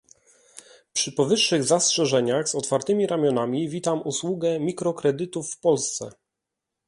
Przy 0.93 1.11
powyższych 1.11 1.63
zastrzeżeniach 1.63 2.49
z 2.49 2.55
otwartymi 2.55 3.07
ramionami 3.07 3.69
witam 3.69 4.01
usługę 4.05 4.59
mikrokredytów 4.59 5.53
w 5.53 5.59
Polsce 5.59 6.09